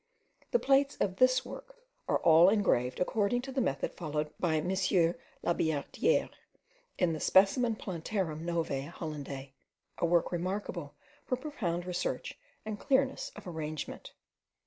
The 0.49 0.57
plates 0.57 0.97
of 0.99 1.17
this 1.17 1.45
work 1.45 1.75
are 2.07 2.17
all 2.21 2.49
engraved 2.49 2.99
according 2.99 3.43
to 3.43 3.51
the 3.51 3.61
method 3.61 3.93
followed 3.93 4.33
by 4.39 4.55
M. 4.55 4.69
Labillardiere, 5.43 6.31
in 6.97 7.13
the 7.13 7.19
Specimen 7.19 7.75
Planterum 7.75 8.43
Novae 8.43 8.89
Hollandiae, 8.91 9.51
a 9.99 10.05
work 10.07 10.31
remarkable 10.31 10.95
for 11.27 11.35
profound 11.35 11.85
research 11.85 12.39
and 12.65 12.79
clearness 12.79 13.31
of 13.35 13.45
arrangement. 13.45 14.13